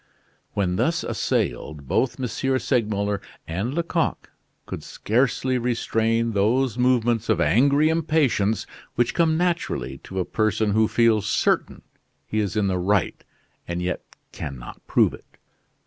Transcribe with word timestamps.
When 0.53 0.77
thus 0.77 1.03
assailed, 1.03 1.87
both 1.87 2.19
M. 2.19 2.25
Segmuller 2.25 3.21
and 3.47 3.75
Lecoq 3.75 4.31
could 4.65 4.81
scarcely 4.81 5.59
restrain 5.59 6.31
those 6.31 6.75
movements 6.75 7.29
of 7.29 7.39
angry 7.39 7.87
impatience 7.89 8.65
which 8.95 9.13
come 9.13 9.37
naturally 9.37 9.99
to 9.99 10.17
a 10.17 10.25
person 10.25 10.71
who 10.71 10.87
feels 10.87 11.27
certain 11.29 11.83
he 12.25 12.39
is 12.39 12.55
in 12.57 12.65
the 12.65 12.79
right 12.79 13.23
and 13.67 13.79
yet 13.79 14.01
can 14.31 14.57
not 14.57 14.81
prove 14.87 15.13
it. 15.13 15.37